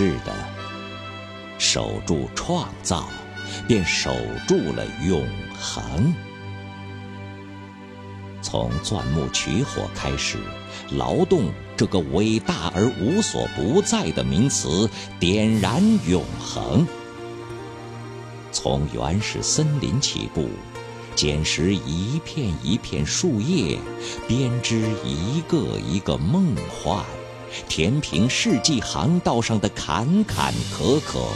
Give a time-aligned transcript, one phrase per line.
[0.00, 0.32] 是的，
[1.58, 3.06] 守住创造，
[3.68, 4.16] 便守
[4.48, 5.28] 住了永
[5.60, 6.14] 恒。
[8.40, 10.38] 从钻木取火开始，
[10.92, 16.86] 劳动这个伟大而无所不在的名词点燃永恒。
[18.52, 20.48] 从原始森林起步，
[21.14, 23.78] 捡拾一片一片树叶，
[24.26, 27.04] 编织一个一个梦幻，
[27.68, 31.26] 填平世纪航道上的坎坎坷坷，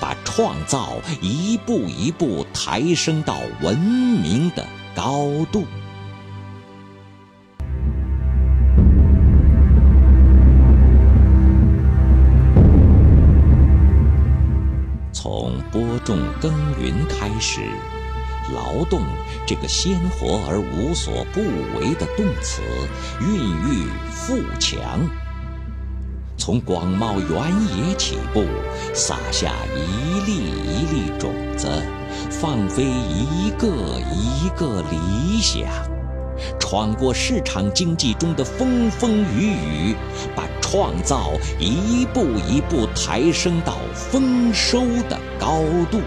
[0.00, 5.64] 把创造一步一步抬升到文明的高度。
[15.12, 17.60] 从播种耕耘开始，
[18.52, 19.02] 劳动
[19.46, 21.40] 这个鲜活而无所不
[21.78, 22.60] 为的动词
[23.20, 25.08] 孕育富强。
[26.44, 28.44] 从广袤原野起步，
[28.92, 31.68] 撒下一粒一粒种子，
[32.32, 33.68] 放飞一个
[34.10, 35.62] 一个理想。
[36.58, 39.96] 闯过市场经济中的风风雨雨，
[40.34, 45.62] 把创造一步一步抬升到丰收的高
[45.92, 46.00] 度。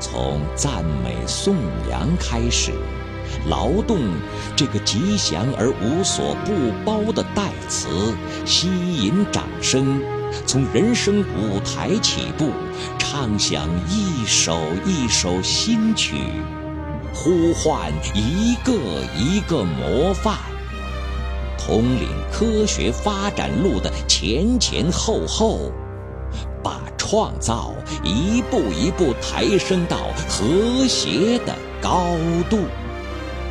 [0.00, 1.56] 从赞美颂
[1.90, 2.72] 扬开始，
[3.48, 3.98] 劳动
[4.56, 6.52] 这个吉祥而无所不
[6.84, 7.88] 包的代词
[8.44, 10.00] 吸引掌声。
[10.46, 12.50] 从人生舞台起步，
[12.98, 16.16] 唱响一首一首新曲。
[17.14, 18.72] 呼唤一个
[19.16, 20.36] 一个模范，
[21.56, 25.70] 统领科学发展路的前前后后，
[26.60, 32.16] 把创造一步一步抬升到和谐的高
[32.50, 32.58] 度。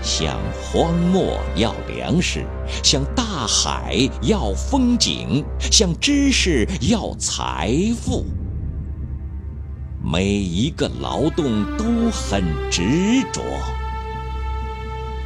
[0.03, 2.45] 向荒漠要粮食，
[2.83, 8.25] 向大海要风景，向知识要财富。
[10.03, 13.41] 每一个劳动都很执着，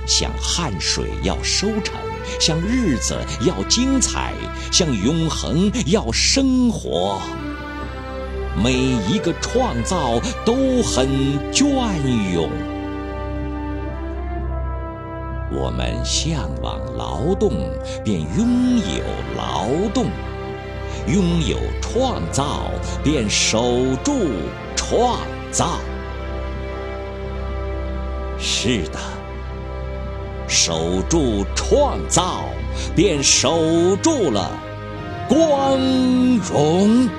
[0.06, 1.96] 像汗水要收成，
[2.40, 4.31] 像日子要精彩，
[4.72, 7.19] 像永恒要生活。
[8.63, 10.53] 每一个创造都
[10.84, 11.09] 很
[11.52, 11.73] 隽
[12.34, 12.77] 永。
[15.52, 17.52] 我们向往劳动，
[18.03, 19.03] 便拥有
[19.35, 20.06] 劳动；
[21.08, 22.72] 拥有创造，
[23.03, 24.13] 便守住。
[24.90, 25.19] 创
[25.52, 25.80] 造，
[28.40, 28.97] 是的，
[30.47, 32.46] 守住创造，
[32.96, 34.50] 便守住了
[35.28, 35.78] 光
[36.38, 37.09] 荣。